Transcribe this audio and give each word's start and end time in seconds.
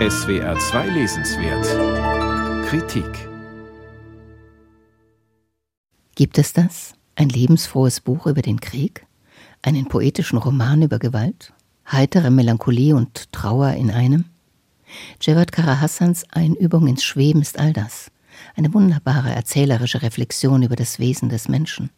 SWR 0.00 0.58
2 0.58 0.88
Lesenswert 0.88 1.64
Kritik 2.66 3.28
Gibt 6.16 6.36
es 6.36 6.52
das? 6.52 6.94
Ein 7.14 7.28
lebensfrohes 7.28 8.00
Buch 8.00 8.26
über 8.26 8.42
den 8.42 8.60
Krieg? 8.60 9.06
Einen 9.62 9.86
poetischen 9.86 10.38
Roman 10.38 10.82
über 10.82 10.98
Gewalt? 10.98 11.52
Heitere 11.88 12.30
Melancholie 12.30 12.96
und 12.96 13.30
Trauer 13.32 13.74
in 13.74 13.92
einem? 13.92 14.24
Javad 15.20 15.52
Karahassans 15.52 16.24
Einübung 16.32 16.88
ins 16.88 17.04
Schweben 17.04 17.40
ist 17.40 17.60
all 17.60 17.72
das. 17.72 18.10
Eine 18.56 18.74
wunderbare 18.74 19.32
erzählerische 19.32 20.02
Reflexion 20.02 20.64
über 20.64 20.74
das 20.74 20.98
Wesen 20.98 21.28
des 21.28 21.48
Menschen. 21.48 21.90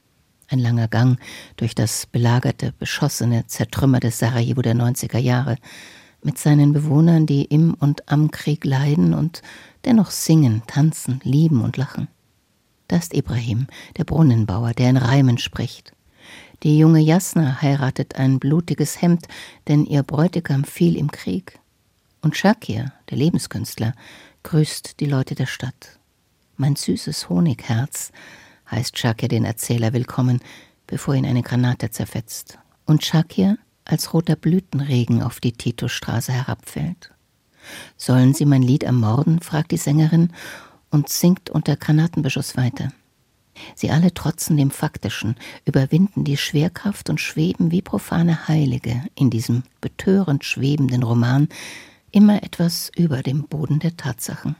Ein 0.48 0.58
langer 0.58 0.88
Gang 0.88 1.18
durch 1.56 1.74
das 1.74 2.04
belagerte, 2.04 2.74
beschossene, 2.78 3.46
zertrümmerte 3.46 4.10
Sarajevo 4.10 4.60
der 4.60 4.74
90er 4.74 5.18
Jahre, 5.18 5.56
mit 6.26 6.38
seinen 6.38 6.72
Bewohnern, 6.72 7.24
die 7.24 7.44
im 7.44 7.74
und 7.74 8.08
am 8.10 8.32
Krieg 8.32 8.64
leiden 8.64 9.14
und 9.14 9.42
dennoch 9.84 10.10
singen, 10.10 10.62
tanzen, 10.66 11.20
lieben 11.22 11.62
und 11.62 11.76
lachen. 11.76 12.08
Da 12.88 12.96
ist 12.96 13.14
Ibrahim, 13.14 13.68
der 13.96 14.02
Brunnenbauer, 14.02 14.74
der 14.74 14.90
in 14.90 14.96
Reimen 14.96 15.38
spricht. 15.38 15.92
Die 16.64 16.78
junge 16.78 16.98
Jasna 16.98 17.62
heiratet 17.62 18.16
ein 18.16 18.40
blutiges 18.40 19.00
Hemd, 19.00 19.28
denn 19.68 19.86
ihr 19.86 20.02
Bräutigam 20.02 20.64
fiel 20.64 20.96
im 20.96 21.12
Krieg. 21.12 21.60
Und 22.22 22.36
Shakir, 22.36 22.92
der 23.08 23.18
Lebenskünstler, 23.18 23.94
grüßt 24.42 24.98
die 24.98 25.06
Leute 25.06 25.36
der 25.36 25.46
Stadt. 25.46 26.00
Mein 26.56 26.74
süßes 26.74 27.28
Honigherz, 27.28 28.10
heißt 28.68 28.98
Shakir 28.98 29.28
den 29.28 29.44
Erzähler 29.44 29.92
willkommen, 29.92 30.40
bevor 30.88 31.14
ihn 31.14 31.26
eine 31.26 31.42
Granate 31.42 31.90
zerfetzt. 31.90 32.58
Und 32.84 33.04
Shakir 33.04 33.58
als 33.86 34.12
roter 34.12 34.36
Blütenregen 34.36 35.22
auf 35.22 35.40
die 35.40 35.52
Titostraße 35.52 36.32
herabfällt. 36.32 37.12
Sollen 37.96 38.34
Sie 38.34 38.44
mein 38.44 38.62
Lied 38.62 38.82
ermorden? 38.82 39.40
fragt 39.40 39.70
die 39.70 39.76
Sängerin 39.76 40.32
und 40.90 41.08
singt 41.08 41.50
unter 41.50 41.76
Granatenbeschuss 41.76 42.56
weiter. 42.56 42.92
Sie 43.74 43.90
alle 43.90 44.12
trotzen 44.12 44.56
dem 44.56 44.70
Faktischen, 44.70 45.36
überwinden 45.64 46.24
die 46.24 46.36
Schwerkraft 46.36 47.08
und 47.08 47.20
schweben 47.20 47.70
wie 47.70 47.82
profane 47.82 48.48
Heilige 48.48 49.02
in 49.14 49.30
diesem 49.30 49.62
betörend 49.80 50.44
schwebenden 50.44 51.02
Roman 51.02 51.48
immer 52.12 52.42
etwas 52.42 52.90
über 52.96 53.22
dem 53.22 53.44
Boden 53.44 53.78
der 53.78 53.96
Tatsachen. 53.96 54.56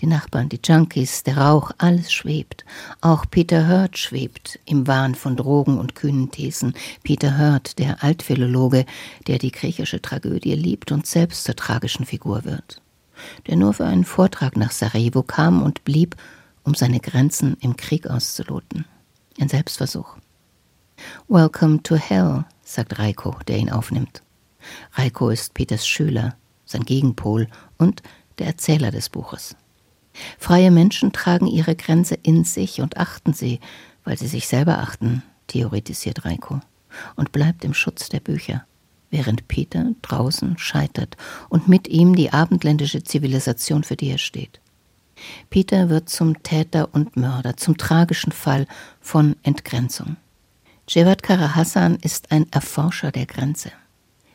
Die 0.00 0.06
Nachbarn, 0.06 0.48
die 0.48 0.60
Junkies, 0.62 1.22
der 1.22 1.38
Rauch, 1.38 1.70
alles 1.78 2.12
schwebt. 2.12 2.64
Auch 3.00 3.24
Peter 3.30 3.68
Hurt 3.68 3.98
schwebt 3.98 4.58
im 4.64 4.86
Wahn 4.86 5.14
von 5.14 5.36
Drogen 5.36 5.78
und 5.78 5.94
kühnen 5.94 6.30
Thesen. 6.30 6.74
Peter 7.02 7.38
Hurt, 7.38 7.78
der 7.78 8.02
Altphilologe, 8.02 8.86
der 9.26 9.38
die 9.38 9.52
griechische 9.52 10.00
Tragödie 10.02 10.54
liebt 10.54 10.92
und 10.92 11.06
selbst 11.06 11.44
zur 11.44 11.56
tragischen 11.56 12.06
Figur 12.06 12.44
wird. 12.44 12.80
Der 13.46 13.56
nur 13.56 13.72
für 13.72 13.86
einen 13.86 14.04
Vortrag 14.04 14.56
nach 14.56 14.72
Sarajevo 14.72 15.22
kam 15.22 15.62
und 15.62 15.84
blieb, 15.84 16.16
um 16.64 16.74
seine 16.74 17.00
Grenzen 17.00 17.56
im 17.60 17.76
Krieg 17.76 18.06
auszuloten. 18.06 18.84
Ein 19.40 19.48
Selbstversuch. 19.48 20.16
Welcome 21.28 21.82
to 21.82 21.96
Hell, 21.96 22.44
sagt 22.62 22.98
Reiko, 22.98 23.36
der 23.46 23.58
ihn 23.58 23.70
aufnimmt. 23.70 24.22
Reiko 24.92 25.30
ist 25.30 25.54
Peters 25.54 25.86
Schüler, 25.86 26.36
sein 26.64 26.84
Gegenpol 26.84 27.48
und 27.78 28.02
der 28.38 28.48
Erzähler 28.48 28.90
des 28.90 29.08
Buches. 29.08 29.56
Freie 30.38 30.70
Menschen 30.70 31.12
tragen 31.12 31.46
ihre 31.46 31.76
Grenze 31.76 32.14
in 32.14 32.44
sich 32.44 32.80
und 32.80 32.96
achten 32.96 33.32
sie, 33.32 33.60
weil 34.04 34.18
sie 34.18 34.28
sich 34.28 34.46
selber 34.46 34.78
achten, 34.78 35.22
theoretisiert 35.46 36.24
Reiko, 36.24 36.60
und 37.16 37.32
bleibt 37.32 37.64
im 37.64 37.74
Schutz 37.74 38.08
der 38.08 38.20
Bücher, 38.20 38.64
während 39.10 39.48
Peter 39.48 39.92
draußen 40.02 40.58
scheitert 40.58 41.16
und 41.48 41.68
mit 41.68 41.88
ihm 41.88 42.14
die 42.16 42.32
abendländische 42.32 43.02
Zivilisation, 43.02 43.84
für 43.84 43.96
die 43.96 44.10
er 44.10 44.18
steht. 44.18 44.60
Peter 45.50 45.88
wird 45.88 46.08
zum 46.08 46.42
Täter 46.42 46.94
und 46.94 47.16
Mörder, 47.16 47.56
zum 47.56 47.76
tragischen 47.76 48.32
Fall 48.32 48.66
von 49.00 49.36
Entgrenzung. 49.42 50.16
Cevat 50.88 51.22
Karahassan 51.22 51.96
ist 51.96 52.30
ein 52.30 52.46
Erforscher 52.52 53.10
der 53.10 53.26
Grenze. 53.26 53.72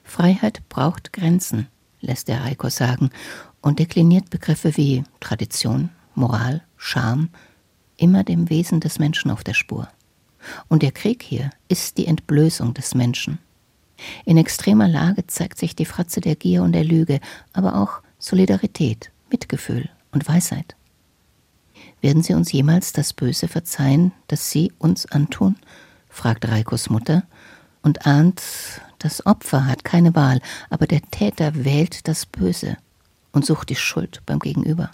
Freiheit 0.03 0.68
braucht 0.68 1.14
Grenzen, 1.14 1.68
lässt 2.02 2.28
der 2.28 2.44
Reiko 2.44 2.70
sagen, 2.70 3.12
und 3.61 3.79
dekliniert 3.79 4.29
Begriffe 4.29 4.75
wie 4.77 5.03
Tradition, 5.19 5.89
Moral, 6.16 6.61
Scham, 6.77 7.29
immer 7.97 8.23
dem 8.23 8.49
Wesen 8.49 8.79
des 8.79 8.99
Menschen 8.99 9.31
auf 9.31 9.44
der 9.44 9.53
Spur. 9.53 9.88
Und 10.67 10.81
der 10.81 10.91
Krieg 10.91 11.23
hier 11.23 11.51
ist 11.67 11.97
die 11.97 12.07
Entblößung 12.07 12.73
des 12.73 12.95
Menschen. 12.95 13.38
In 14.25 14.38
extremer 14.38 14.88
Lage 14.88 15.27
zeigt 15.27 15.59
sich 15.59 15.75
die 15.75 15.85
Fratze 15.85 16.22
der 16.22 16.35
Gier 16.35 16.63
und 16.63 16.72
der 16.72 16.83
Lüge, 16.83 17.19
aber 17.53 17.75
auch 17.75 18.01
Solidarität, 18.17 19.11
Mitgefühl 19.29 19.89
und 20.11 20.28
Weisheit. 20.28 20.75
Werden 22.01 22.23
Sie 22.23 22.33
uns 22.33 22.51
jemals 22.51 22.93
das 22.93 23.13
Böse 23.13 23.47
verzeihen, 23.47 24.11
das 24.28 24.49
Sie 24.49 24.72
uns 24.79 25.05
antun? 25.05 25.55
fragt 26.09 26.47
Reikos 26.47 26.89
Mutter 26.89 27.23
und 27.83 28.07
ahnt, 28.07 28.41
das 28.97 29.25
Opfer 29.25 29.67
hat 29.67 29.83
keine 29.83 30.16
Wahl, 30.16 30.41
aber 30.69 30.88
der 30.88 31.01
Täter 31.11 31.63
wählt 31.63 32.07
das 32.07 32.25
Böse 32.25 32.78
und 33.31 33.46
sucht 33.46 33.69
die 33.69 33.75
Schuld 33.75 34.22
beim 34.25 34.40
Gegenüber. 34.40 34.92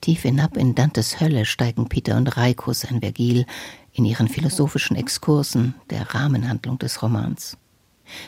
Tief 0.00 0.22
hinab 0.22 0.56
in 0.56 0.74
Dantes 0.74 1.20
Hölle 1.20 1.44
steigen 1.44 1.88
Peter 1.88 2.16
und 2.16 2.36
Reiko 2.36 2.72
sein 2.72 3.00
Vergil 3.00 3.46
in 3.92 4.04
ihren 4.04 4.28
philosophischen 4.28 4.96
Exkursen 4.96 5.74
der 5.90 6.14
Rahmenhandlung 6.14 6.78
des 6.78 7.02
Romans. 7.02 7.56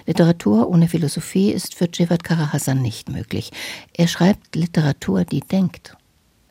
Literatur 0.06 0.69
ohne 0.69 0.88
Philosophie 0.88 1.50
ist 1.50 1.75
für 1.75 1.91
Cevat 1.93 2.25
Karahassan 2.25 2.81
nicht 2.81 3.09
möglich. 3.09 3.50
Er 3.93 4.09
schreibt 4.09 4.54
Literatur, 4.54 5.25
die 5.25 5.41
denkt. 5.41 5.97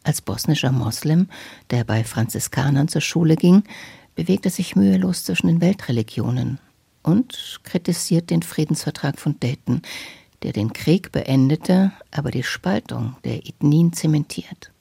Als 0.03 0.21
bosnischer 0.21 0.71
Moslem, 0.71 1.29
der 1.71 1.85
bei 1.85 2.03
Franziskanern 2.03 2.89
zur 2.89 3.01
Schule 3.01 3.35
ging, 3.35 3.63
bewegt 4.15 4.45
er 4.45 4.51
sich 4.51 4.75
mühelos 4.75 5.23
zwischen 5.23 5.47
den 5.47 5.61
Weltreligionen 5.61 6.59
und 7.01 7.61
kritisiert 7.63 8.29
den 8.29 8.43
Friedensvertrag 8.43 9.19
von 9.19 9.39
Dayton, 9.39 9.81
der 10.43 10.53
den 10.53 10.73
Krieg 10.73 11.11
beendete, 11.11 11.91
aber 12.11 12.31
die 12.31 12.43
Spaltung 12.43 13.15
der 13.23 13.47
Ethnien 13.47 13.93
zementiert. 13.93 14.71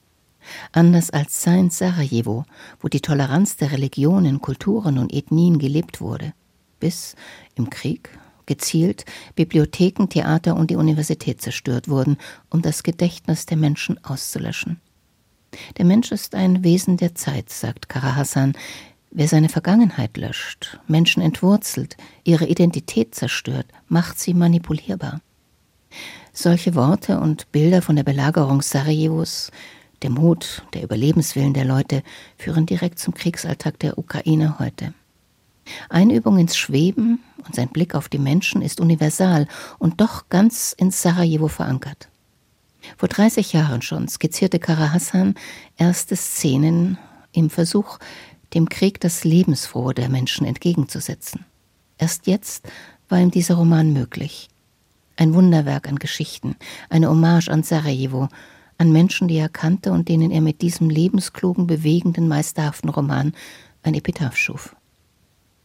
Anders 0.73 1.11
als 1.11 1.43
sein 1.43 1.71
Sarajevo, 1.71 2.45
wo 2.81 2.89
die 2.89 3.01
Toleranz 3.01 3.57
der 3.57 3.73
Religionen, 3.73 4.41
Kulturen 4.41 4.99
und 4.99 5.13
Ethnien 5.13 5.59
gelebt 5.59 6.01
wurde, 6.01 6.33
bis 6.81 7.15
im 7.55 7.71
Krieg 7.71 8.11
gezielt 8.47 9.05
Bibliotheken, 9.37 10.09
Theater 10.09 10.57
und 10.57 10.71
die 10.71 10.77
Universität 10.77 11.41
zerstört 11.41 11.89
wurden, 11.89 12.17
um 12.51 12.61
das 12.61 12.83
Gedächtnis 12.83 13.47
der 13.47 13.57
Menschen 13.57 14.03
auszulöschen. 14.05 14.81
Der 15.79 15.85
Mensch 15.85 16.11
ist 16.11 16.35
ein 16.35 16.65
Wesen 16.65 16.97
der 16.97 17.15
Zeit, 17.15 17.51
sagt 17.51 17.89
Karahassan. 17.89 18.55
Wer 19.11 19.29
seine 19.29 19.51
Vergangenheit 19.51 20.17
löscht, 20.17 20.81
Menschen 20.89 21.23
entwurzelt, 21.23 21.99
ihre 22.25 22.47
Identität 22.47 23.15
zerstört, 23.15 23.67
macht 23.89 24.19
sie 24.19 24.33
manipulierbar. 24.33 25.21
Solche 26.33 26.75
Worte 26.75 27.21
und 27.21 27.51
Bilder 27.53 27.83
von 27.83 27.97
der 27.97 28.05
Belagerung 28.05 28.63
Sarajevos, 28.63 29.51
der 30.03 30.11
Mut, 30.11 30.65
der 30.75 30.83
Überlebenswillen 30.83 31.55
der 31.55 31.65
Leute 31.65 32.03
führen 32.37 32.67
direkt 32.67 32.99
zum 32.99 33.15
Kriegsalltag 33.15 33.79
der 33.79 33.99
Ukraine 33.99 34.59
heute. 34.59 34.95
Einübung 35.89 36.39
ins 36.39 36.57
Schweben 36.57 37.21
und 37.45 37.55
sein 37.55 37.69
Blick 37.69 37.95
auf 37.95 38.09
die 38.09 38.19
Menschen 38.19 38.63
ist 38.63 38.81
universal 38.81 39.47
und 39.79 40.01
doch 40.01 40.29
ganz 40.29 40.75
in 40.77 40.91
Sarajevo 40.91 41.49
verankert. 41.49 42.09
Vor 42.97 43.09
30 43.09 43.53
Jahren 43.53 43.83
schon 43.83 44.09
skizzierte 44.09 44.59
Kara 44.59 44.93
Hassan 44.93 45.35
erste 45.77 46.17
Szenen 46.17 46.99
im 47.33 47.49
Versuch, 47.49 47.99
dem 48.55 48.69
Krieg 48.69 49.01
das 49.01 49.25
Lebensfrohe 49.25 49.95
der 49.95 50.09
Menschen 50.09 50.47
entgegenzusetzen. 50.47 51.45
Erst 51.97 52.27
jetzt 52.27 52.69
war 53.09 53.21
ihm 53.21 53.31
dieser 53.31 53.55
Roman 53.55 53.93
möglich. 53.93 54.49
Ein 55.17 55.35
Wunderwerk 55.35 55.89
an 55.89 55.99
Geschichten, 55.99 56.57
eine 56.89 57.09
Hommage 57.09 57.49
an 57.49 57.63
Sarajevo, 57.63 58.29
an 58.79 58.93
Menschen, 58.93 59.29
die 59.29 59.37
er 59.37 59.49
kannte 59.49 59.93
und 59.93 60.09
denen 60.09 60.31
er 60.31 60.41
mit 60.41 60.63
diesem 60.63 60.91
lebensklugen, 60.91 61.67
bewegenden, 61.67 62.29
meisterhaften 62.29 62.91
Roman 62.91 63.33
ein 63.83 63.95
Epitaph 63.95 64.37
schuf. 64.37 64.75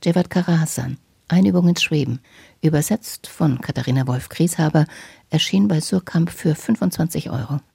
Cevat 0.03 0.29
Karahassan, 0.29 0.97
Einübung 1.27 1.67
ins 1.67 1.83
Schweben, 1.83 2.19
übersetzt 2.61 3.27
von 3.27 3.59
Katharina 3.61 4.05
Wolf-Grieshaber, 4.07 4.85
erschien 5.29 5.67
bei 5.67 5.81
Surkamp 5.81 6.29
für 6.29 6.55
25 6.55 7.29
Euro. 7.29 7.59